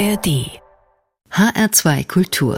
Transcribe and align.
ARD 0.00 0.48
HR2 1.30 2.06
Kultur 2.08 2.54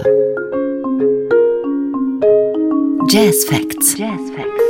Jazz 3.08 3.45
Facts. 3.46 3.99
Jazz 3.99 4.21
Facts. 4.37 4.62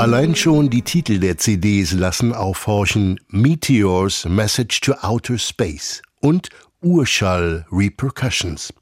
Allein 0.00 0.34
schon 0.34 0.70
die 0.70 0.82
Titel 0.82 1.20
der 1.20 1.38
CDs 1.38 1.92
lassen 1.92 2.32
aufhorchen 2.32 3.20
Meteors 3.28 4.24
Message 4.24 4.80
to 4.80 4.94
Outer 5.02 5.38
Space 5.38 6.02
und 6.20 6.48
Urschall 6.82 7.64
Repercussions. 7.70 8.74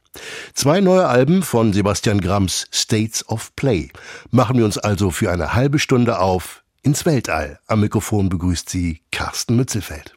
Zwei 0.54 0.80
neue 0.80 1.06
Alben 1.06 1.42
von 1.42 1.74
Sebastian 1.74 2.22
Grams 2.22 2.66
States 2.72 3.28
of 3.28 3.54
Play. 3.56 3.90
Machen 4.30 4.56
wir 4.56 4.64
uns 4.64 4.78
also 4.78 5.10
für 5.10 5.30
eine 5.30 5.52
halbe 5.52 5.80
Stunde 5.80 6.18
auf 6.18 6.62
ins 6.82 7.04
Weltall. 7.04 7.58
Am 7.66 7.80
Mikrofon 7.80 8.30
begrüßt 8.30 8.70
sie 8.70 9.02
Carsten 9.10 9.56
Mützelfeld. 9.56 10.15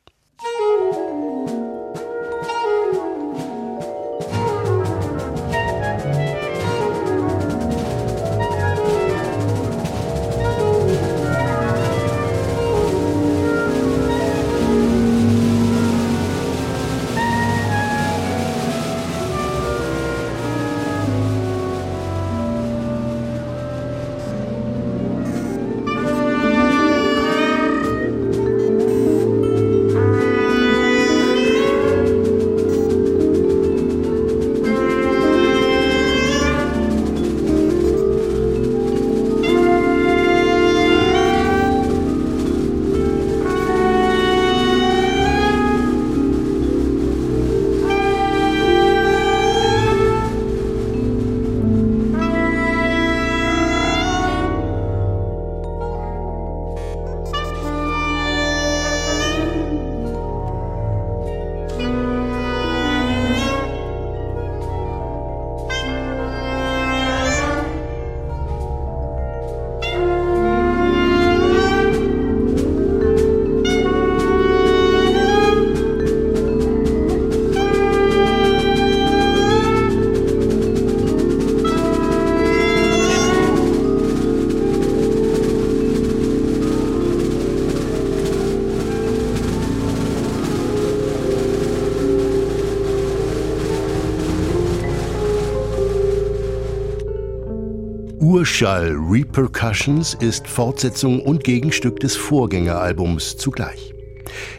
Urschall 98.30 98.96
Repercussions 98.96 100.14
ist 100.14 100.48
Fortsetzung 100.48 101.20
und 101.20 101.44
Gegenstück 101.44 102.00
des 102.00 102.16
Vorgängeralbums 102.16 103.38
zugleich. 103.38 103.96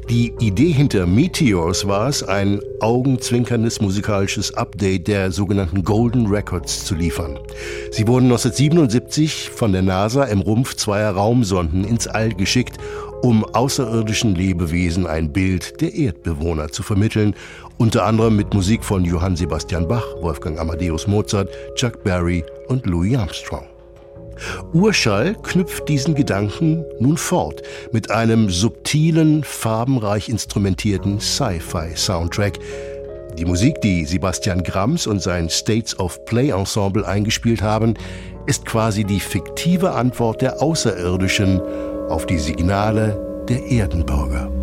Die 0.08 0.32
Idee 0.40 0.72
hinter 0.72 1.06
Meteors 1.06 1.86
war 1.86 2.08
es, 2.08 2.24
ein 2.24 2.60
augenzwinkerndes 2.80 3.80
musikalisches 3.80 4.52
Update 4.54 5.06
der 5.06 5.30
sogenannten 5.30 5.84
Golden 5.84 6.26
Records 6.26 6.84
zu 6.84 6.96
liefern. 6.96 7.38
Sie 7.92 8.08
wurden 8.08 8.24
1977 8.24 9.50
von 9.50 9.70
der 9.70 9.82
NASA 9.82 10.24
im 10.24 10.40
Rumpf 10.40 10.74
zweier 10.74 11.12
Raumsonden 11.12 11.84
ins 11.84 12.08
All 12.08 12.34
geschickt, 12.34 12.78
um 13.22 13.44
außerirdischen 13.44 14.34
Lebewesen 14.34 15.06
ein 15.06 15.32
Bild 15.32 15.80
der 15.80 15.94
Erdbewohner 15.94 16.70
zu 16.70 16.82
vermitteln, 16.82 17.36
unter 17.80 18.04
anderem 18.04 18.36
mit 18.36 18.52
Musik 18.52 18.84
von 18.84 19.06
Johann 19.06 19.36
Sebastian 19.36 19.88
Bach, 19.88 20.04
Wolfgang 20.20 20.58
Amadeus 20.58 21.06
Mozart, 21.06 21.48
Chuck 21.76 22.04
Berry 22.04 22.44
und 22.68 22.84
Louis 22.84 23.16
Armstrong. 23.16 23.64
Urschall 24.74 25.34
knüpft 25.42 25.88
diesen 25.88 26.14
Gedanken 26.14 26.84
nun 26.98 27.16
fort 27.16 27.62
mit 27.90 28.10
einem 28.10 28.50
subtilen, 28.50 29.42
farbenreich 29.44 30.28
instrumentierten 30.28 31.20
Sci-Fi-Soundtrack. 31.20 32.58
Die 33.38 33.46
Musik, 33.46 33.80
die 33.80 34.04
Sebastian 34.04 34.62
Grams 34.62 35.06
und 35.06 35.22
sein 35.22 35.48
States 35.48 35.98
of 35.98 36.22
Play 36.26 36.50
Ensemble 36.50 37.08
eingespielt 37.08 37.62
haben, 37.62 37.94
ist 38.44 38.66
quasi 38.66 39.04
die 39.04 39.20
fiktive 39.20 39.92
Antwort 39.92 40.42
der 40.42 40.60
Außerirdischen 40.60 41.62
auf 42.10 42.26
die 42.26 42.38
Signale 42.38 43.44
der 43.48 43.64
Erdenbürger. 43.64 44.59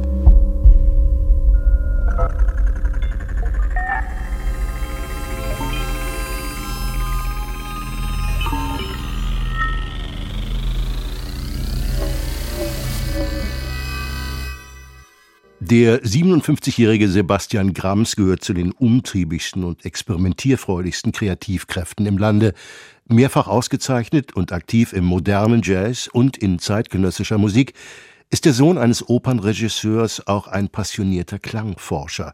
Der 15.69 16.01
57-jährige 16.01 17.09
Sebastian 17.09 17.73
Grams 17.73 18.15
gehört 18.15 18.41
zu 18.41 18.53
den 18.53 18.71
umtriebigsten 18.71 19.65
und 19.65 19.83
experimentierfreudigsten 19.83 21.11
Kreativkräften 21.11 22.05
im 22.05 22.17
Lande, 22.17 22.53
mehrfach 23.09 23.49
ausgezeichnet 23.49 24.33
und 24.33 24.53
aktiv 24.53 24.93
im 24.93 25.03
modernen 25.03 25.61
Jazz 25.61 26.07
und 26.07 26.37
in 26.37 26.59
zeitgenössischer 26.59 27.37
Musik, 27.37 27.73
ist 28.29 28.45
der 28.45 28.53
Sohn 28.53 28.77
eines 28.77 29.09
Opernregisseurs 29.09 30.25
auch 30.25 30.47
ein 30.47 30.69
passionierter 30.69 31.37
Klangforscher, 31.37 32.33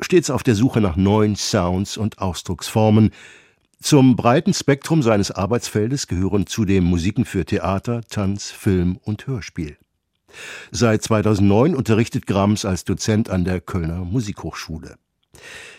stets 0.00 0.30
auf 0.30 0.42
der 0.42 0.54
Suche 0.54 0.80
nach 0.80 0.96
neuen 0.96 1.36
Sounds 1.36 1.98
und 1.98 2.18
Ausdrucksformen. 2.18 3.10
Zum 3.82 4.16
breiten 4.16 4.54
Spektrum 4.54 5.02
seines 5.02 5.30
Arbeitsfeldes 5.30 6.06
gehören 6.06 6.46
zudem 6.46 6.84
Musiken 6.84 7.26
für 7.26 7.44
Theater, 7.44 8.00
Tanz, 8.08 8.50
Film 8.50 8.98
und 9.02 9.26
Hörspiel. 9.26 9.76
Seit 10.70 11.02
2009 11.02 11.74
unterrichtet 11.74 12.26
Grams 12.26 12.64
als 12.64 12.84
Dozent 12.84 13.30
an 13.30 13.44
der 13.44 13.60
Kölner 13.60 14.04
Musikhochschule. 14.04 14.96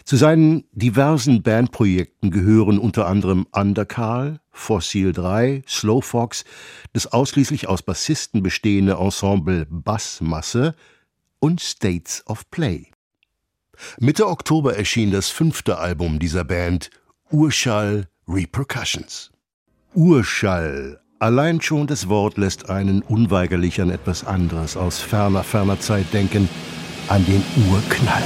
Zu 0.03 0.17
seinen 0.17 0.63
diversen 0.71 1.43
Bandprojekten 1.43 2.31
gehören 2.31 2.79
unter 2.79 3.07
anderem 3.07 3.45
Undercarl, 3.51 4.39
Fossil 4.51 5.13
3, 5.13 5.63
Slow 5.67 6.01
Fox, 6.01 6.43
das 6.93 7.07
ausschließlich 7.07 7.67
aus 7.67 7.83
Bassisten 7.83 8.41
bestehende 8.41 8.93
Ensemble 8.93 9.67
Bassmasse 9.69 10.75
und 11.39 11.61
States 11.61 12.23
of 12.27 12.49
Play. 12.49 12.87
Mitte 13.99 14.27
Oktober 14.27 14.75
erschien 14.75 15.11
das 15.11 15.29
fünfte 15.29 15.77
Album 15.77 16.19
dieser 16.19 16.43
Band, 16.43 16.89
Urschall 17.31 18.07
Repercussions. 18.27 19.31
Urschall 19.93 21.01
Allein 21.21 21.61
schon 21.61 21.85
das 21.85 22.09
Wort 22.09 22.39
lässt 22.39 22.71
einen 22.71 23.03
unweigerlich 23.03 23.79
an 23.79 23.91
etwas 23.91 24.25
anderes 24.25 24.75
aus 24.75 24.97
ferner, 24.97 25.43
ferner 25.43 25.79
Zeit 25.79 26.11
denken, 26.13 26.49
an 27.09 27.23
den 27.27 27.43
Urknall. 27.71 28.23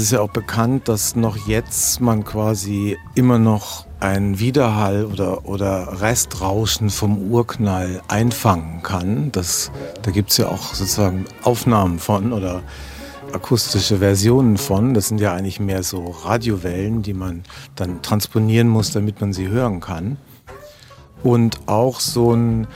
Es 0.00 0.06
ist 0.06 0.12
ja 0.12 0.22
auch 0.22 0.30
bekannt, 0.30 0.88
dass 0.88 1.14
noch 1.14 1.46
jetzt 1.46 2.00
man 2.00 2.24
quasi 2.24 2.96
immer 3.14 3.38
noch 3.38 3.84
einen 4.00 4.38
Widerhall 4.38 5.04
oder, 5.04 5.44
oder 5.44 6.00
Restrauschen 6.00 6.88
vom 6.88 7.30
Urknall 7.30 8.00
einfangen 8.08 8.82
kann. 8.82 9.30
Das, 9.30 9.70
da 10.00 10.10
gibt 10.10 10.30
es 10.30 10.38
ja 10.38 10.48
auch 10.48 10.72
sozusagen 10.72 11.26
Aufnahmen 11.42 11.98
von 11.98 12.32
oder 12.32 12.62
akustische 13.34 13.98
Versionen 13.98 14.56
von. 14.56 14.94
Das 14.94 15.08
sind 15.08 15.20
ja 15.20 15.34
eigentlich 15.34 15.60
mehr 15.60 15.82
so 15.82 16.06
Radiowellen, 16.24 17.02
die 17.02 17.12
man 17.12 17.42
dann 17.76 18.00
transponieren 18.00 18.68
muss, 18.68 18.92
damit 18.92 19.20
man 19.20 19.34
sie 19.34 19.48
hören 19.48 19.80
kann. 19.80 20.16
Und 21.22 21.60
auch 21.66 22.00
so 22.00 22.32
ein 22.32 22.68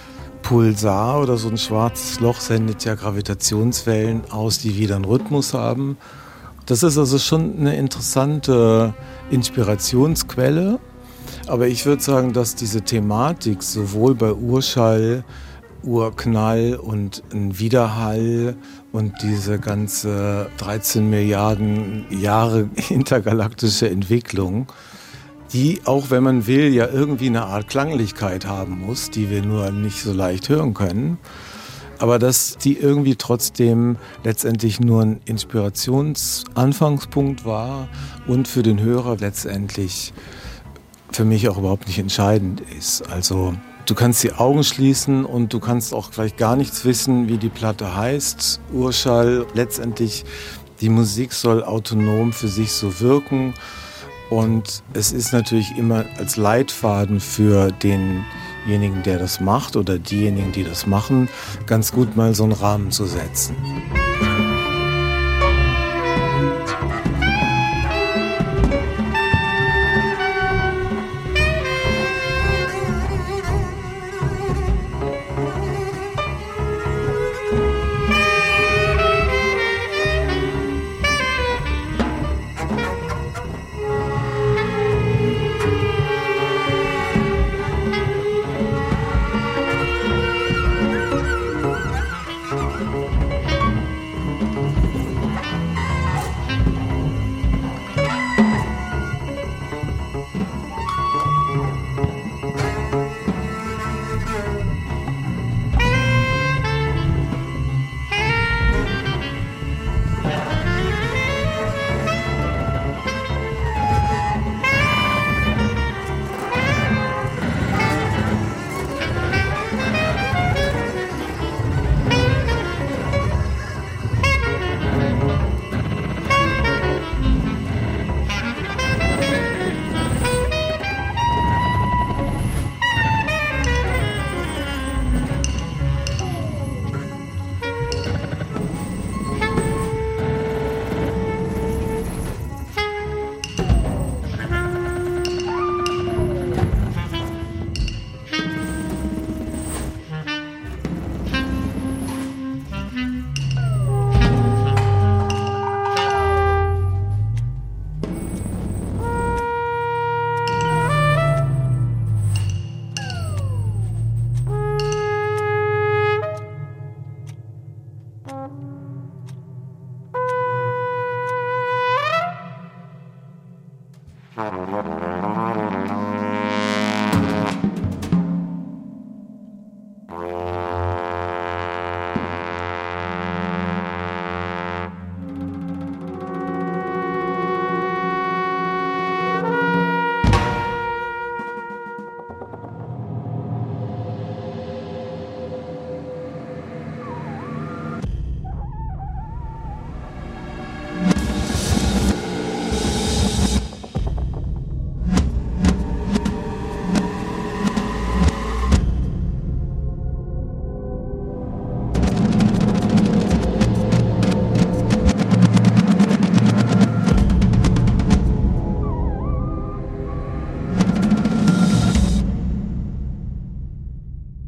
Pulsar 0.42 1.22
oder 1.22 1.38
so 1.38 1.48
ein 1.48 1.56
schwarzes 1.56 2.20
Loch 2.20 2.40
sendet 2.40 2.84
ja 2.84 2.94
Gravitationswellen 2.96 4.30
aus, 4.30 4.58
die 4.58 4.76
wieder 4.76 4.96
einen 4.96 5.06
Rhythmus 5.06 5.54
haben. 5.54 5.96
Das 6.66 6.82
ist 6.82 6.96
also 6.96 7.18
schon 7.18 7.58
eine 7.58 7.76
interessante 7.76 8.94
Inspirationsquelle. 9.30 10.78
Aber 11.46 11.68
ich 11.68 11.84
würde 11.84 12.02
sagen, 12.02 12.32
dass 12.32 12.54
diese 12.54 12.82
Thematik 12.82 13.62
sowohl 13.62 14.14
bei 14.14 14.32
Urschall, 14.32 15.24
Urknall 15.82 16.76
und 16.76 17.22
ein 17.32 17.58
Widerhall 17.58 18.56
und 18.92 19.12
diese 19.22 19.58
ganze 19.58 20.48
13 20.56 21.08
Milliarden 21.08 22.06
Jahre 22.10 22.70
intergalaktische 22.88 23.90
Entwicklung, 23.90 24.66
die, 25.52 25.80
auch 25.84 26.10
wenn 26.10 26.22
man 26.22 26.46
will, 26.46 26.72
ja 26.72 26.88
irgendwie 26.88 27.26
eine 27.26 27.44
Art 27.44 27.68
Klanglichkeit 27.68 28.46
haben 28.46 28.80
muss, 28.80 29.10
die 29.10 29.28
wir 29.28 29.42
nur 29.42 29.70
nicht 29.70 30.02
so 30.02 30.12
leicht 30.12 30.48
hören 30.48 30.72
können, 30.72 31.18
aber 31.98 32.18
dass 32.18 32.56
die 32.58 32.78
irgendwie 32.78 33.16
trotzdem 33.16 33.96
letztendlich 34.22 34.80
nur 34.80 35.02
ein 35.02 35.20
Inspirationsanfangspunkt 35.24 37.44
war 37.44 37.88
und 38.26 38.48
für 38.48 38.62
den 38.62 38.80
Hörer 38.80 39.16
letztendlich 39.18 40.14
für 41.12 41.24
mich 41.24 41.48
auch 41.48 41.58
überhaupt 41.58 41.86
nicht 41.86 41.98
entscheidend 41.98 42.62
ist. 42.76 43.08
Also 43.10 43.54
du 43.86 43.94
kannst 43.94 44.24
die 44.24 44.32
Augen 44.32 44.64
schließen 44.64 45.24
und 45.24 45.52
du 45.52 45.60
kannst 45.60 45.94
auch 45.94 46.12
vielleicht 46.12 46.36
gar 46.36 46.56
nichts 46.56 46.84
wissen, 46.84 47.28
wie 47.28 47.38
die 47.38 47.48
Platte 47.48 47.96
heißt. 47.96 48.60
Urschall, 48.72 49.46
letztendlich 49.54 50.24
die 50.80 50.88
Musik 50.88 51.32
soll 51.32 51.62
autonom 51.62 52.32
für 52.32 52.48
sich 52.48 52.72
so 52.72 52.98
wirken 53.00 53.54
und 54.30 54.82
es 54.94 55.12
ist 55.12 55.32
natürlich 55.32 55.78
immer 55.78 56.04
als 56.18 56.36
Leitfaden 56.36 57.20
für 57.20 57.70
den 57.70 58.24
denjenigen, 58.64 59.02
der 59.02 59.18
das 59.18 59.40
macht 59.40 59.76
oder 59.76 59.98
diejenigen, 59.98 60.52
die 60.52 60.64
das 60.64 60.86
machen, 60.86 61.28
ganz 61.66 61.92
gut 61.92 62.16
mal 62.16 62.34
so 62.34 62.44
einen 62.44 62.52
Rahmen 62.52 62.90
zu 62.90 63.04
setzen. 63.06 63.56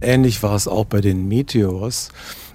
Ähnlich 0.07 0.41
war 0.45 0.55
es 0.55 0.69
auch 0.69 0.85
bei 0.85 1.01
den 1.01 1.27
Meteors. 1.27 2.11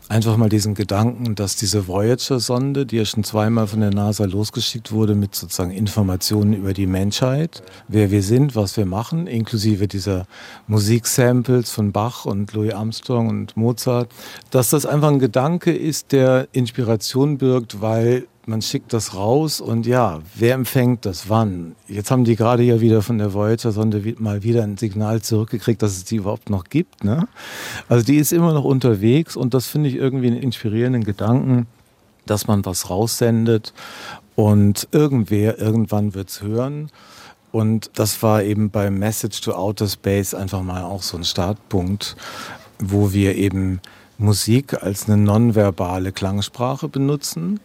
Einfach 0.08 0.38
mal 0.38 0.48
diesen 0.48 0.74
Gedanken, 0.74 1.36
dass 1.36 1.58
diese 1.58 1.86
Voyager-Sonde, 1.86 2.86
die 2.86 2.96
ja 2.96 3.04
schon 3.04 3.26
zweimal 3.26 3.68
von 3.68 3.82
der 3.82 3.94
NASA 3.94 4.24
losgeschickt 4.24 4.94
wurde, 4.94 5.16
mit 5.16 5.36
sozusagen 5.36 5.72
Informationen 5.72 6.54
über 6.54 6.72
die 6.74 6.88
Menschheit, 6.88 7.62
wer 7.90 8.10
wir 8.10 8.24
sind, 8.24 8.56
was 8.56 8.78
wir 8.78 8.86
machen, 8.86 9.28
inklusive 9.28 9.90
dieser 9.90 10.28
Musiksamples 10.68 11.72
von 11.72 11.92
Bach 11.92 12.24
und 12.24 12.54
Louis 12.54 12.74
Armstrong 12.74 13.28
und 13.28 13.58
Mozart, 13.58 14.10
dass 14.50 14.70
das 14.70 14.86
einfach 14.86 15.10
ein 15.10 15.20
Gedanke 15.20 15.74
ist, 15.74 16.14
der 16.14 16.48
Inspiration 16.54 17.38
birgt, 17.38 17.82
weil 17.82 18.28
man 18.52 18.62
schickt 18.62 18.92
das 18.92 19.16
raus 19.16 19.62
und 19.62 19.88
ja, 19.88 20.20
wer 20.36 20.56
empfängt 20.56 21.06
das 21.06 21.30
wann? 21.30 21.76
Jetzt 21.88 22.12
haben 22.12 22.26
die 22.26 22.36
gerade 22.36 22.64
ja 22.64 22.82
wieder 22.82 23.02
von 23.02 23.18
der 23.18 23.34
Voyager-Sonde 23.34 24.16
mal 24.20 24.44
wieder 24.44 24.64
ein 24.64 24.78
Signal 24.78 25.22
zurückgekriegt, 25.22 25.82
dass 25.82 25.94
es 25.94 26.04
die 26.04 26.18
überhaupt 26.18 26.50
noch 26.50 26.66
gibt. 26.66 27.06
Ne? 27.06 27.30
Also 27.88 28.06
die 28.06 28.18
ist 28.18 28.34
immer 28.34 28.54
noch 28.54 28.66
unterwegs 28.66 29.38
und 29.38 29.54
das 29.54 29.68
finde 29.68 29.88
ich 29.88 29.96
irgendwie 29.96 30.28
einen 30.28 30.42
inspirierenden 30.42 31.06
Gedanken, 31.06 31.66
dass 32.26 32.46
man 32.46 32.66
was 32.66 32.90
raussendet 32.90 33.74
und 34.36 34.88
irgendwer 34.92 35.58
irgendwann 35.58 36.14
wird 36.14 36.30
es 36.30 36.42
hören. 36.42 36.92
Und 37.54 37.90
das 37.96 38.22
war 38.22 38.44
eben 38.44 38.70
beim 38.70 39.00
Message 39.00 39.40
to 39.42 39.54
Outer 39.54 39.88
Space 39.88 40.34
einfach 40.34 40.62
mal 40.62 40.84
auch 40.84 41.04
so 41.04 41.16
ein 41.16 41.24
Startpunkt, 41.24 42.18
wo 42.80 43.14
wir 43.14 43.36
eben 43.38 43.80
Musik 44.18 44.84
als 44.84 45.08
eine 45.08 45.18
nonverbale 45.18 46.12
Klangsprache 46.12 46.90
benutzen 46.90 47.62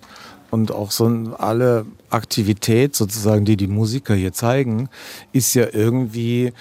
und 0.56 0.72
auch 0.72 0.90
so 0.90 1.06
alle 1.36 1.84
Aktivität 2.08 2.96
sozusagen, 2.96 3.44
die 3.44 3.58
die 3.58 3.66
Musiker 3.66 4.14
hier 4.14 4.32
zeigen, 4.32 4.88
ist 5.32 5.52
ja 5.52 5.66
irgendwie 5.70 6.54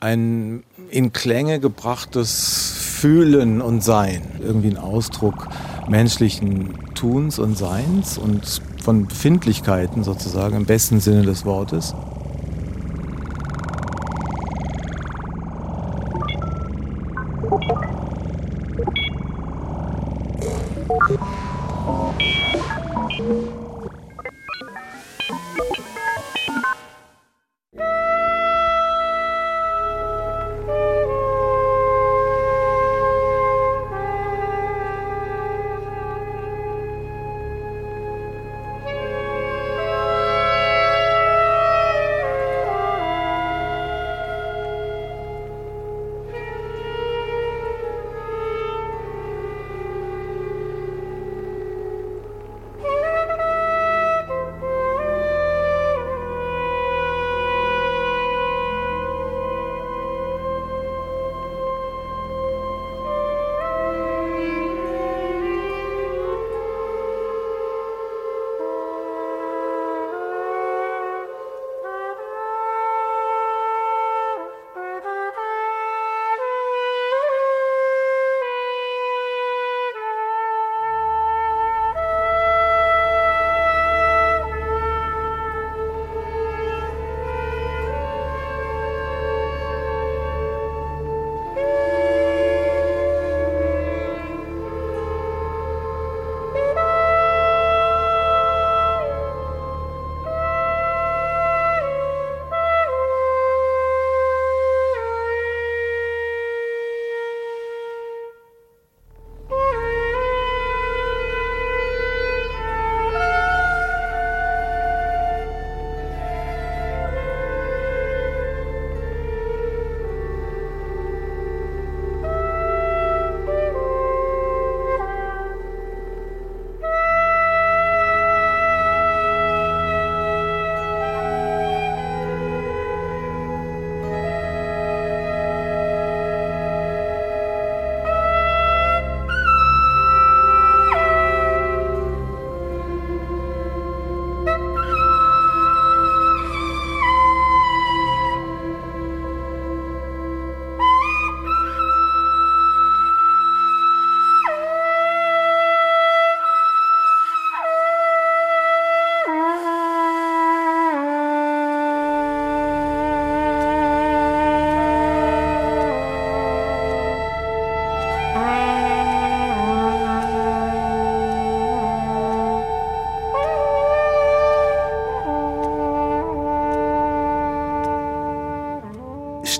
ein 0.00 0.62
in 0.88 1.12
Klänge 1.12 1.60
gebrachtes 1.60 2.72
Fühlen 2.74 3.60
und 3.60 3.84
Sein, 3.84 4.22
irgendwie 4.42 4.68
ein 4.68 4.78
Ausdruck 4.78 5.48
menschlichen 5.88 6.70
Tuns 6.94 7.38
und 7.38 7.58
Seins 7.58 8.16
und 8.16 8.62
von 8.82 9.06
Befindlichkeiten 9.08 10.04
sozusagen 10.04 10.56
im 10.56 10.64
besten 10.64 11.00
Sinne 11.00 11.22
des 11.22 11.44
Wortes. 11.44 11.94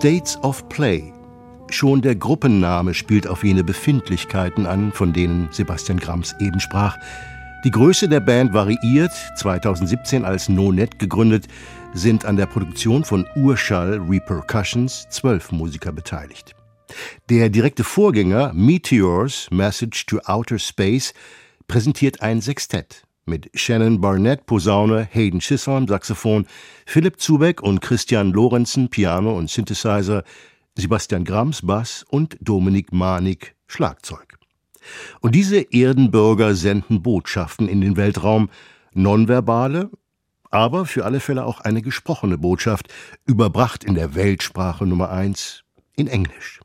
States 0.05 0.37
of 0.43 0.69
Play. 0.69 1.15
Schon 1.71 2.03
der 2.03 2.15
Gruppenname 2.15 2.93
spielt 2.93 3.27
auf 3.27 3.43
jene 3.43 3.65
Befindlichkeiten 3.65 4.67
an, 4.67 4.93
von 4.93 5.15
denen 5.15 5.49
Sebastian 5.51 5.99
Grams 5.99 6.35
eben 6.41 6.61
sprach. 6.61 6.99
Die 7.65 7.71
Größe 7.71 8.07
der 8.07 8.21
Band 8.21 8.53
variiert, 8.53 9.13
2017 9.37 10.27
als 10.27 10.51
No-Net 10.51 10.99
gegründet, 10.99 11.47
sind 11.95 12.27
an 12.27 12.37
der 12.37 12.45
Produktion 12.45 13.03
von 13.03 13.27
Urschall 13.35 13.99
Repercussions 14.07 15.07
zwölf 15.09 15.51
Musiker 15.53 15.91
beteiligt. 15.91 16.55
Der 17.31 17.49
direkte 17.49 17.83
Vorgänger 17.83 18.53
Meteors 18.53 19.49
Message 19.51 20.05
to 20.05 20.19
Outer 20.27 20.59
Space 20.59 21.15
präsentiert 21.67 22.21
ein 22.21 22.43
Sextett 22.43 23.05
mit 23.27 23.51
Shannon 23.55 24.01
Barnett 24.01 24.47
Posaune, 24.47 25.09
Hayden 25.11 25.41
Chisholm 25.41 25.89
Saxophon, 25.89 26.47
Philipp 26.87 27.21
Zubeck 27.21 27.63
und 27.63 27.81
Christian 27.81 28.33
Lorenzen 28.33 28.89
Piano 28.89 29.37
und 29.37 29.51
Synthesizer, 29.51 30.25
Sebastian 30.77 31.25
Grams 31.25 31.63
Bass 31.63 32.05
und 32.09 32.37
Dominik 32.41 32.93
Manik 32.93 33.55
Schlagzeug. 33.67 34.39
Und 35.21 35.35
diese 35.35 35.61
Erdenbürger 35.73 36.55
senden 36.55 37.03
Botschaften 37.03 37.69
in 37.69 37.81
den 37.81 37.97
Weltraum, 37.97 38.51
nonverbale, 38.93 39.91
aber 40.51 40.87
für 40.87 41.05
alle 41.05 41.21
Fälle 41.21 41.45
auch 41.45 41.61
eine 41.61 41.83
gesprochene 41.83 42.39
Botschaft, 42.39 42.93
überbracht 43.27 43.85
in 43.85 43.95
der 43.95 44.15
Weltsprache 44.15 44.87
Nummer 44.87 45.11
eins 45.11 45.63
in 45.97 46.07
Englisch. 46.07 46.61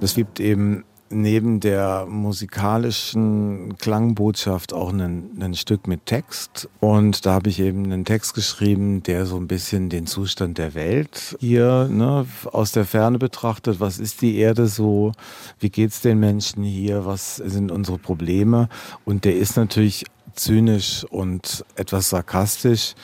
Es 0.00 0.14
gibt 0.14 0.40
eben 0.40 0.84
neben 1.10 1.60
der 1.60 2.06
musikalischen 2.08 3.76
Klangbotschaft 3.78 4.72
auch 4.72 4.92
ein, 4.92 5.54
Stück 5.54 5.88
mit 5.88 6.06
Text. 6.06 6.68
Und 6.78 7.26
da 7.26 7.32
habe 7.32 7.50
ich 7.50 7.60
eben 7.60 7.84
einen 7.84 8.04
Text 8.04 8.34
geschrieben, 8.34 9.02
der 9.02 9.26
so 9.26 9.36
ein 9.36 9.48
bisschen 9.48 9.88
den 9.90 10.06
Zustand 10.06 10.58
der 10.58 10.74
Welt 10.74 11.36
hier 11.40 11.88
ne, 11.90 12.26
aus 12.52 12.72
der 12.72 12.84
Ferne 12.84 13.18
betrachtet. 13.18 13.80
Was 13.80 13.98
ist 13.98 14.22
die 14.22 14.36
Erde 14.36 14.68
so? 14.68 15.12
Wie 15.58 15.70
geht 15.70 15.90
es 15.90 16.00
den 16.00 16.20
Menschen 16.20 16.62
hier? 16.62 17.04
Was 17.04 17.36
sind 17.36 17.72
unsere 17.72 17.98
Probleme? 17.98 18.68
Und 19.04 19.24
der 19.24 19.36
ist 19.36 19.56
natürlich 19.56 20.06
zynisch 20.34 21.04
und 21.10 21.64
etwas 21.74 22.10
sarkastisch. 22.10 22.94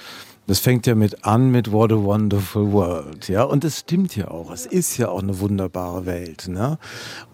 Das 0.48 0.60
fängt 0.60 0.86
ja 0.86 0.94
mit 0.94 1.24
an 1.24 1.50
mit 1.50 1.72
What 1.72 1.90
a 1.90 1.96
Wonderful 1.96 2.70
World, 2.72 3.28
ja, 3.28 3.42
und 3.42 3.64
es 3.64 3.80
stimmt 3.80 4.14
ja 4.14 4.28
auch. 4.28 4.52
Es 4.52 4.64
ist 4.64 4.96
ja 4.96 5.08
auch 5.08 5.20
eine 5.20 5.40
wunderbare 5.40 6.06
Welt, 6.06 6.46
ne? 6.46 6.78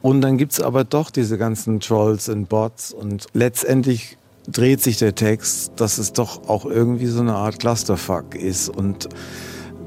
Und 0.00 0.22
dann 0.22 0.38
gibt's 0.38 0.60
aber 0.60 0.84
doch 0.84 1.10
diese 1.10 1.36
ganzen 1.36 1.80
Trolls 1.80 2.30
und 2.30 2.48
Bots 2.48 2.90
und 2.92 3.26
letztendlich 3.34 4.16
dreht 4.48 4.80
sich 4.80 4.96
der 4.96 5.14
Text, 5.14 5.72
dass 5.76 5.98
es 5.98 6.14
doch 6.14 6.48
auch 6.48 6.64
irgendwie 6.64 7.06
so 7.06 7.20
eine 7.20 7.34
Art 7.34 7.60
Clusterfuck 7.60 8.34
ist 8.34 8.70
und 8.70 9.10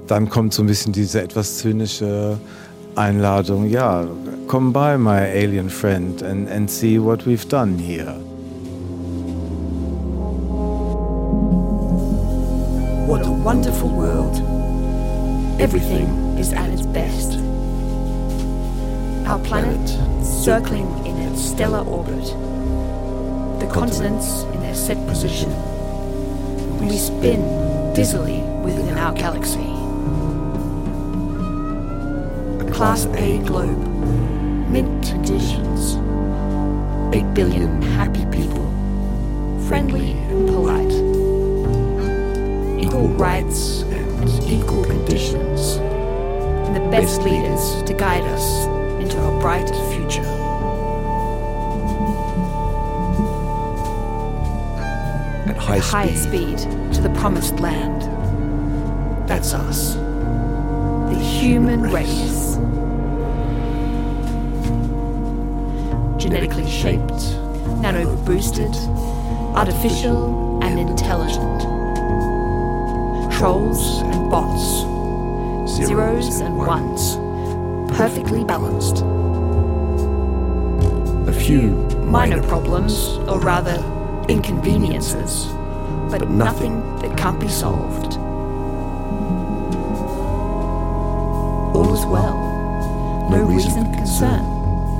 dann 0.05 0.29
kommt 0.29 0.53
so 0.53 0.61
ein 0.61 0.67
bisschen 0.67 0.93
diese 0.93 1.21
etwas 1.21 1.57
zynische 1.57 2.39
Einladung, 2.95 3.67
ja, 3.67 4.05
come 4.47 4.71
by 4.71 4.97
my 4.97 5.17
alien 5.17 5.69
friend 5.69 6.21
and, 6.21 6.49
and 6.49 6.69
see 6.69 7.01
what 7.01 7.25
we've 7.25 7.47
done 7.49 7.77
here. 7.79 8.15
What 13.05 13.23
a 13.23 13.29
wonderful 13.29 13.89
world. 13.89 14.35
Everything 15.61 16.07
is 16.39 16.51
at 16.53 16.71
its 16.71 16.81
best. 16.87 17.37
Our 19.27 19.37
planet 19.37 19.87
circling 20.25 20.87
in 21.05 21.15
its 21.17 21.39
stellar 21.39 21.87
orbit. 21.87 22.25
The 23.59 23.67
continents 23.71 24.41
in 24.55 24.59
their 24.61 24.73
set 24.73 24.97
position. 25.05 25.51
We 26.79 26.97
spin 26.97 27.41
dizzily 27.93 28.41
within 28.63 28.97
our 28.97 29.13
galaxy. 29.13 29.69
A 32.59 32.71
Class 32.73 33.05
A 33.05 33.37
globe, 33.45 33.85
mint 34.71 35.05
conditions. 35.05 35.97
8 37.13 37.35
billion 37.35 37.83
happy 37.83 38.25
people, 38.35 38.65
friendly 39.67 40.13
and 40.13 40.47
polite 40.47 41.14
equal 42.85 43.07
rights 43.09 43.81
and 43.81 44.29
equal 44.43 44.85
conditions, 44.85 45.77
and 45.77 46.75
the 46.75 46.91
best 46.91 47.21
leaders 47.23 47.81
to 47.83 47.93
guide 47.93 48.23
us 48.25 48.67
into 49.01 49.19
a 49.19 49.39
bright 49.39 49.67
future. 49.91 50.21
At 55.49 55.57
high, 55.57 55.77
At 55.77 55.83
high 55.83 56.13
speed, 56.13 56.59
speed 56.59 56.93
to 56.93 57.01
the 57.01 57.09
promised 57.19 57.59
land. 57.59 58.03
That's 59.27 59.53
us, 59.55 59.95
the 59.95 61.19
human 61.19 61.81
race. 61.81 62.57
Genetically 66.21 66.69
shaped, 66.69 67.35
nano 67.81 68.15
boosted, 68.25 68.75
artificial 69.55 70.59
and 70.61 70.79
intelligent. 70.79 71.74
Trolls 73.37 74.01
and 74.01 74.31
bots, 74.31 74.85
zeros 75.69 76.39
and 76.39 76.55
ones, 76.57 77.17
perfectly 77.97 78.43
balanced. 78.43 79.03
a 81.27 81.33
few 81.33 81.85
Minor 82.05 82.41
problems, 82.43 83.17
or 83.27 83.39
rather 83.39 83.75
inconveniences, 84.29 85.47
but 86.09 86.29
nothing 86.29 86.79
that 86.99 87.17
can't 87.17 87.39
be 87.39 87.49
solved. 87.49 88.17
All 91.75 91.93
is 91.93 92.05
well. 92.05 92.37
No 93.29 93.43
reason 93.43 93.85
for 93.85 93.97
concern, 93.97 94.43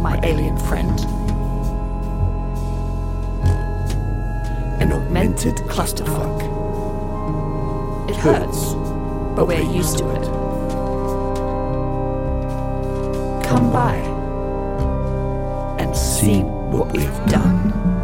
my 0.02 0.20
alien 0.24 0.58
friend. 0.58 1.00
An 4.82 4.92
augmented 4.92 5.56
clusterfuck. 5.70 6.45
Hurts, 8.26 8.74
but 9.36 9.46
we're 9.48 9.62
used 9.62 10.00
to 10.00 10.10
it. 10.10 10.24
Come 13.46 13.72
by 13.72 13.98
and 15.78 15.96
see 15.96 16.40
what 16.42 16.92
we've 16.92 17.26
done. 17.28 17.95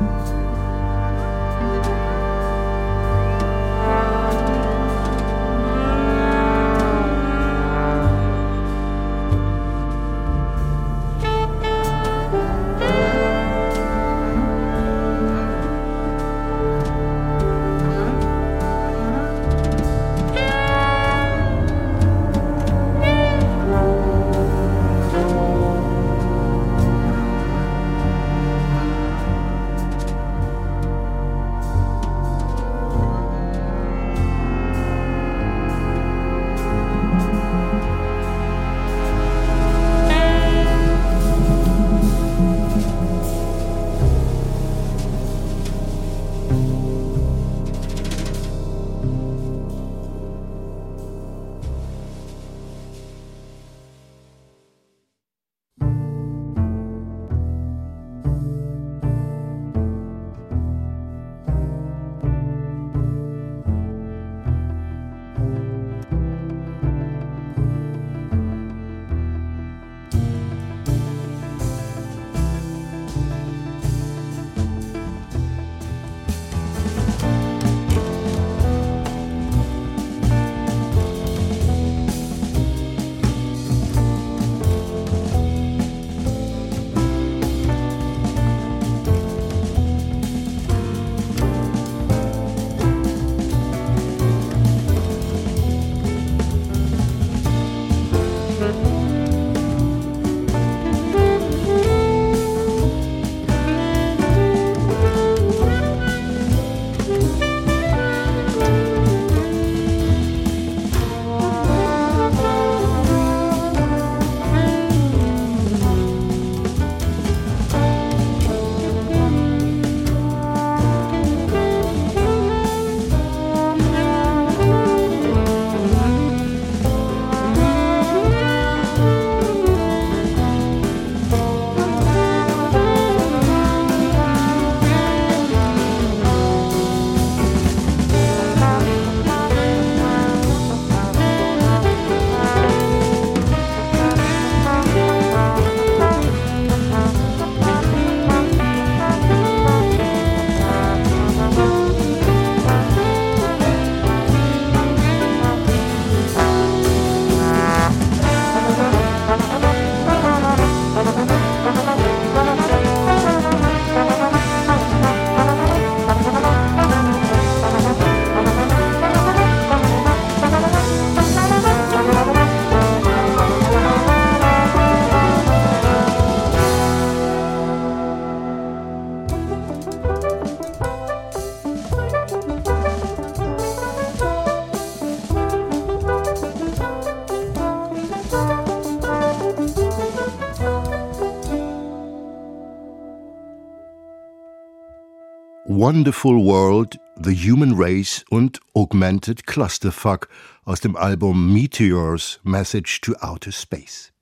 Wonderful 195.81 196.35
World, 196.45 196.99
The 197.23 197.33
Human 197.33 197.73
Race 197.73 198.23
und 198.29 198.59
Augmented 198.75 199.47
Clusterfuck 199.47 200.29
aus 200.63 200.79
dem 200.79 200.95
Album 200.95 201.51
Meteors 201.51 202.39
Message 202.43 203.01
to 203.01 203.13
Outer 203.19 203.51
Space. 203.51 204.13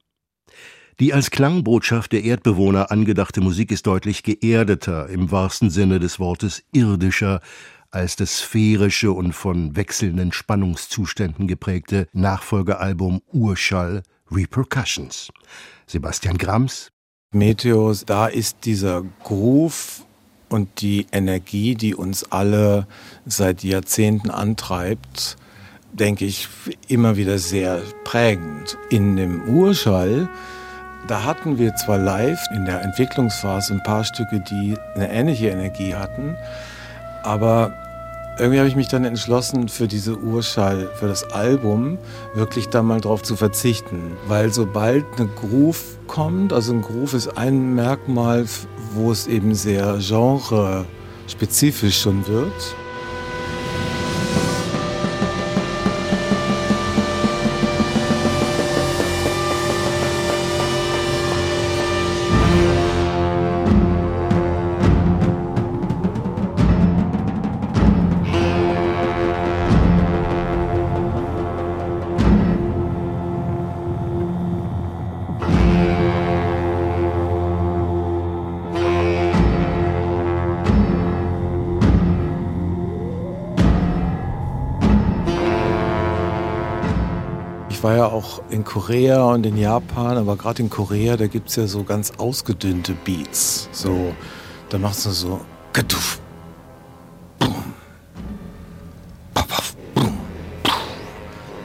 Die 1.02 1.14
als 1.14 1.32
Klangbotschaft 1.32 2.14
der 2.14 2.24
Erdbewohner 2.24 2.92
angedachte 2.92 3.42
Musik 3.42 3.74
ist 3.74 3.88
deutlich 3.88 4.24
geerdeter, 4.24 5.10
im 5.10 5.32
wahrsten 5.32 5.70
Sinne 5.70 6.00
des 6.00 6.18
Wortes 6.18 6.64
irdischer, 6.72 7.42
als 7.92 8.16
das 8.16 8.38
sphärische 8.38 9.12
und 9.12 9.34
von 9.34 9.76
wechselnden 9.76 10.32
Spannungszuständen 10.32 11.46
geprägte 11.46 12.08
Nachfolgealbum 12.14 13.22
Urschall 13.34 14.04
Repercussions. 14.32 15.28
Sebastian 15.88 16.38
Grams. 16.38 16.90
Meteors, 17.34 18.06
da 18.06 18.28
ist 18.28 18.60
dieser 18.64 19.04
Groove 19.26 20.06
und 20.50 20.82
die 20.82 21.08
Energie, 21.12 21.76
die 21.76 21.96
uns 21.96 22.32
alle 22.32 22.88
seit 23.26 23.64
Jahrzehnten 23.64 24.32
antreibt, 24.32 25.38
denke 25.94 26.26
ich, 26.26 26.48
immer 26.88 27.18
wieder 27.18 27.38
sehr 27.38 27.82
prägend. 28.04 28.78
In 28.90 29.16
dem 29.16 29.48
Urschall, 29.48 30.28
da 31.08 31.24
hatten 31.24 31.58
wir 31.58 31.76
zwar 31.76 31.98
live 31.98 32.40
in 32.54 32.66
der 32.66 32.82
Entwicklungsphase 32.82 33.74
ein 33.74 33.84
paar 33.84 34.04
Stücke, 34.04 34.44
die 34.50 34.76
eine 34.96 35.12
ähnliche 35.12 35.50
Energie 35.50 35.96
hatten, 35.96 36.36
aber 37.24 37.89
irgendwie 38.40 38.60
habe 38.60 38.70
ich 38.70 38.76
mich 38.76 38.88
dann 38.88 39.06
entschlossen, 39.06 39.70
für 39.70 39.88
diese 39.88 40.18
Urschall, 40.18 40.90
für 40.96 41.08
das 41.08 41.24
Album, 41.32 41.98
wirklich 42.34 42.70
da 42.70 42.82
mal 42.82 43.02
drauf 43.02 43.22
zu 43.22 43.36
verzichten. 43.36 44.18
Weil 44.28 44.52
sobald 44.54 45.06
eine 45.18 45.28
Groove 45.28 45.98
kommt, 46.08 46.54
also 46.54 46.74
ein 46.74 46.82
Groove 46.82 47.14
ist 47.14 47.38
ein 47.38 47.76
Merkmal, 47.76 48.46
wo 48.94 49.12
es 49.12 49.28
eben 49.28 49.54
sehr 49.56 49.98
genre-spezifisch 50.00 52.02
schon 52.02 52.26
wird. 52.28 52.76
Korea 88.70 89.24
und 89.24 89.48
in 89.48 89.58
Japan, 89.58 90.16
aber 90.16 90.36
gerade 90.36 90.62
in 90.62 90.70
Korea, 90.70 91.18
da 91.18 91.26
gibt 91.26 91.50
es 91.50 91.56
ja 91.56 91.66
so 91.66 91.84
ganz 91.84 92.12
ausgedünnte 92.20 92.94
Beats. 93.04 93.68
So, 93.72 94.14
da 94.70 94.78
machst 94.78 95.08
du 95.08 95.10
so. 95.10 95.42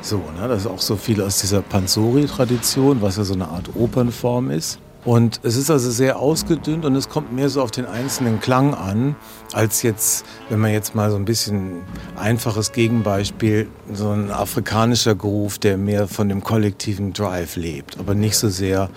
So, 0.00 0.16
ne, 0.16 0.48
das 0.48 0.62
ist 0.62 0.66
auch 0.66 0.80
so 0.80 0.96
viel 0.96 1.20
aus 1.20 1.42
dieser 1.42 1.60
Pansori-Tradition, 1.60 3.02
was 3.02 3.18
ja 3.18 3.24
so 3.24 3.34
eine 3.34 3.48
Art 3.48 3.68
Opernform 3.76 4.50
ist. 4.50 4.78
Und 5.04 5.40
es 5.42 5.56
ist 5.56 5.70
also 5.70 5.90
sehr 5.90 6.18
ausgedünnt 6.18 6.84
und 6.86 6.96
es 6.96 7.10
kommt 7.10 7.32
mehr 7.32 7.50
so 7.50 7.60
auf 7.60 7.70
den 7.70 7.84
einzelnen 7.84 8.40
Klang 8.40 8.74
an, 8.74 9.16
als 9.52 9.82
jetzt, 9.82 10.24
wenn 10.48 10.58
man 10.58 10.72
jetzt 10.72 10.94
mal 10.94 11.10
so 11.10 11.16
ein 11.16 11.26
bisschen 11.26 11.82
einfaches 12.16 12.72
Gegenbeispiel, 12.72 13.68
so 13.92 14.08
ein 14.10 14.30
afrikanischer 14.30 15.14
Groove, 15.14 15.58
der 15.58 15.76
mehr 15.76 16.08
von 16.08 16.30
dem 16.30 16.42
kollektiven 16.42 17.12
Drive 17.12 17.56
lebt, 17.56 17.98
aber 17.98 18.14
nicht 18.14 18.36
so 18.36 18.48
sehr 18.48 18.88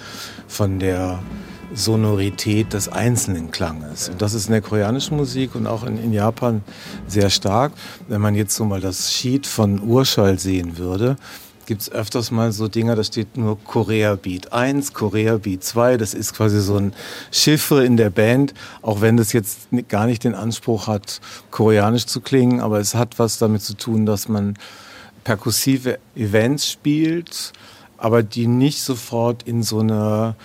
von 0.47 0.79
der 0.79 1.19
Sonorität 1.73 2.71
des 2.71 2.87
einzelnen 2.87 3.51
Klanges. 3.51 4.07
Und 4.07 4.21
das 4.21 4.33
ist 4.33 4.47
in 4.47 4.53
der 4.53 4.61
koreanischen 4.61 5.17
Musik 5.17 5.55
und 5.55 5.67
auch 5.67 5.83
in, 5.83 6.01
in, 6.01 6.13
Japan 6.13 6.63
sehr 7.07 7.29
stark. 7.29 7.73
Wenn 8.07 8.21
man 8.21 8.35
jetzt 8.35 8.55
so 8.55 8.63
mal 8.63 8.79
das 8.79 9.11
Sheet 9.11 9.45
von 9.45 9.81
Urschall 9.83 10.39
sehen 10.39 10.77
würde, 10.77 11.17
gibt 11.67 11.81
es 11.81 11.91
öfters 11.91 12.31
mal 12.31 12.51
so 12.53 12.67
Dinger, 12.67 12.95
da 12.95 13.03
steht 13.03 13.37
nur 13.37 13.59
Korea 13.63 14.15
Beat 14.15 14.53
1, 14.53 14.93
Korea 14.93 15.37
Beat 15.37 15.63
2. 15.63 15.97
Das 15.97 16.13
ist 16.13 16.33
quasi 16.33 16.61
so 16.61 16.77
ein 16.77 16.93
Chiffre 17.29 17.85
in 17.85 17.97
der 17.97 18.09
Band, 18.09 18.53
auch 18.81 19.01
wenn 19.01 19.17
das 19.17 19.33
jetzt 19.33 19.67
gar 19.89 20.07
nicht 20.07 20.23
den 20.23 20.33
Anspruch 20.33 20.87
hat, 20.87 21.19
koreanisch 21.51 22.05
zu 22.05 22.21
klingen, 22.21 22.61
aber 22.61 22.79
es 22.79 22.95
hat 22.95 23.19
was 23.19 23.37
damit 23.37 23.61
zu 23.61 23.75
tun, 23.75 24.05
dass 24.05 24.29
man 24.29 24.55
perkussive 25.25 25.99
Events 26.15 26.71
spielt, 26.71 27.51
aber 27.97 28.23
die 28.23 28.47
nicht 28.47 28.81
sofort 28.81 29.43
in 29.43 29.61
so 29.61 29.79
eine 29.79 30.35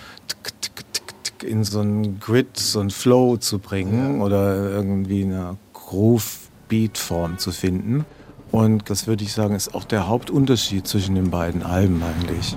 in 1.41 1.63
so 1.63 1.79
einen 1.79 2.19
Grid, 2.19 2.57
so 2.57 2.79
einen 2.79 2.89
Flow 2.89 3.37
zu 3.37 3.59
bringen 3.59 4.21
oder 4.21 4.69
irgendwie 4.69 5.23
eine 5.23 5.57
Groove-Beat-Form 5.73 7.37
zu 7.37 7.51
finden. 7.51 8.05
Und 8.53 8.91
das 8.91 9.07
würde 9.07 9.23
ich 9.23 9.33
sagen, 9.33 9.55
ist 9.55 9.73
auch 9.73 9.83
der 9.83 10.07
Hauptunterschied 10.07 10.87
zwischen 10.87 11.15
den 11.15 11.31
beiden 11.31 11.63
Alben 11.63 12.03
eigentlich. 12.03 12.55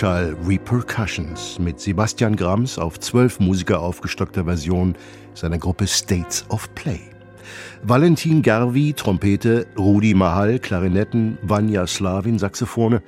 Urschall 0.00 0.34
Repercussions 0.46 1.58
mit 1.58 1.78
Sebastian 1.78 2.34
Grams 2.34 2.78
auf 2.78 2.98
zwölf 3.00 3.38
Musiker 3.38 3.80
aufgestockter 3.80 4.46
Version 4.46 4.94
seiner 5.34 5.58
Gruppe 5.58 5.86
States 5.86 6.42
of 6.48 6.74
Play. 6.74 7.00
Valentin 7.82 8.40
Garvi, 8.40 8.94
Trompete, 8.94 9.66
Rudi 9.76 10.14
Mahal, 10.14 10.58
Klarinetten, 10.58 11.36
Vanya 11.42 11.86
Slavin, 11.86 12.38
Saxophone, 12.38 13.02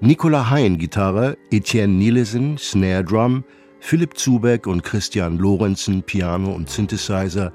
Nicola 0.00 0.48
Hein, 0.48 0.78
Gitarre, 0.78 1.36
Etienne 1.50 1.92
Nielsen, 1.92 2.56
Snare 2.56 3.04
Drum, 3.04 3.44
Philipp 3.80 4.16
Zubeck 4.16 4.66
und 4.66 4.82
Christian 4.82 5.36
Lorenzen, 5.36 6.02
Piano 6.02 6.52
und 6.52 6.70
Synthesizer, 6.70 7.52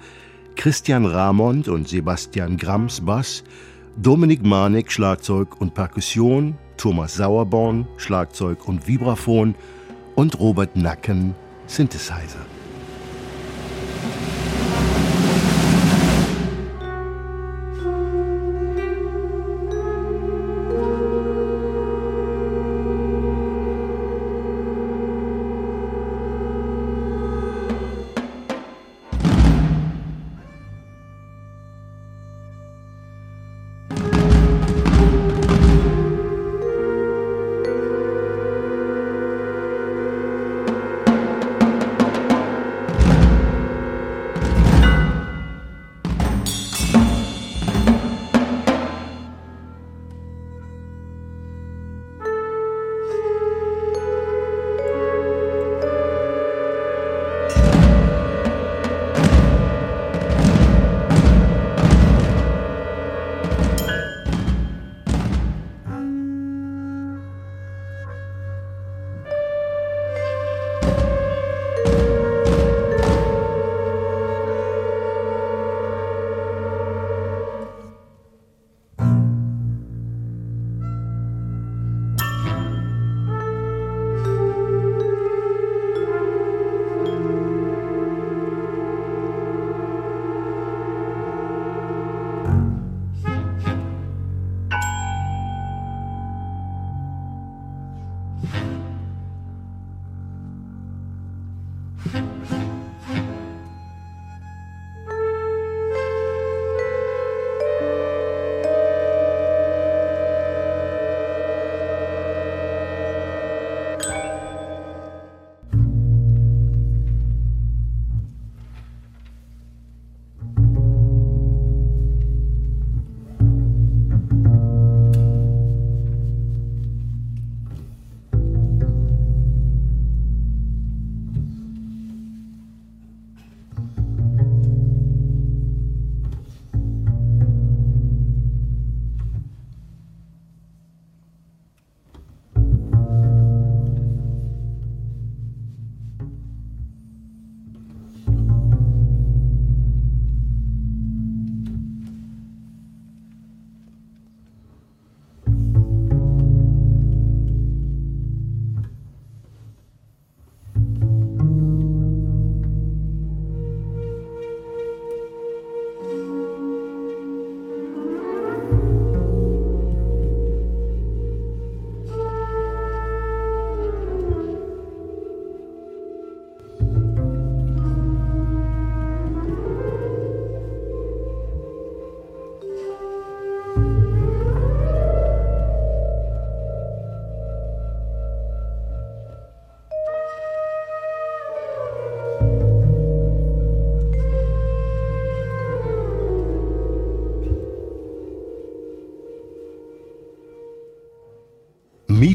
Christian 0.56 1.08
Ramond 1.08 1.69
und 1.69 1.88
Sebastian 1.88 2.56
Grams, 2.56 3.02
Bass, 3.04 3.43
Dominik 3.98 4.43
Manek, 4.45 4.91
Schlagzeug 4.91 5.60
und 5.60 5.74
Perkussion, 5.74 6.56
Thomas 6.78 7.16
Sauerborn, 7.16 7.88
Schlagzeug 7.98 8.68
und 8.68 8.88
Vibraphon 8.88 9.56
und 10.16 10.40
Robert 10.40 10.76
Nacken, 10.76 11.36
Synthesizer. 11.68 12.55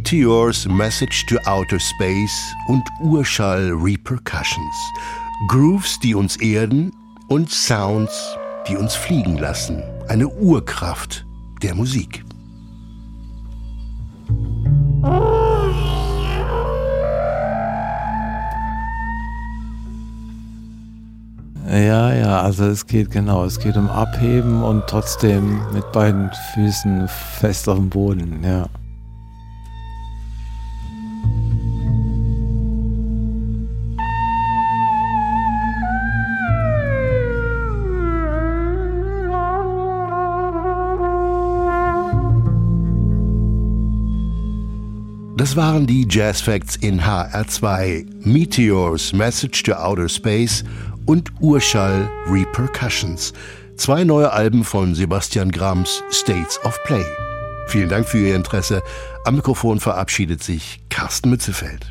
Meteors 0.01 0.67
Message 0.67 1.27
to 1.27 1.37
Outer 1.45 1.79
Space 1.79 2.55
und 2.69 2.83
Urschall 3.03 3.71
Repercussions. 3.71 4.75
Grooves, 5.47 6.01
die 6.01 6.15
uns 6.15 6.37
erden 6.39 6.91
und 7.29 7.51
Sounds, 7.51 8.11
die 8.67 8.79
uns 8.79 8.95
fliegen 8.95 9.37
lassen. 9.37 9.83
Eine 10.09 10.27
Urkraft 10.27 11.27
der 11.63 11.75
Musik. 11.75 12.25
Ja, 21.69 22.15
ja, 22.15 22.41
also 22.41 22.65
es 22.65 22.87
geht 22.87 23.11
genau, 23.11 23.45
es 23.45 23.61
geht 23.61 23.77
um 23.77 23.91
Abheben 23.91 24.63
und 24.63 24.83
trotzdem 24.87 25.61
mit 25.75 25.93
beiden 25.93 26.31
Füßen 26.55 27.07
fest 27.39 27.69
auf 27.69 27.77
dem 27.77 27.91
Boden, 27.91 28.43
ja. 28.43 28.67
Das 45.41 45.57
waren 45.57 45.87
die 45.87 46.07
Jazz 46.07 46.43
Facts 46.43 46.77
in 46.77 47.01
HR2, 47.01 48.05
Meteors 48.27 49.15
Message 49.15 49.63
to 49.63 49.73
Outer 49.73 50.07
Space 50.07 50.63
und 51.07 51.33
Urschall 51.41 52.11
Repercussions. 52.29 53.33
Zwei 53.79 54.05
neue 54.05 54.31
Alben 54.31 54.65
von 54.65 54.95
Sebastian 54.95 55.51
Grams 55.51 56.05
States 56.11 56.63
of 56.63 56.79
Play. 56.85 57.07
Vielen 57.69 57.89
Dank 57.89 58.07
für 58.07 58.19
Ihr 58.19 58.37
Interesse. 58.37 58.83
Am 59.25 59.37
Mikrofon 59.37 59.81
verabschiedet 59.81 60.43
sich 60.43 60.83
Carsten 60.91 61.31
Mützefeld. 61.31 61.91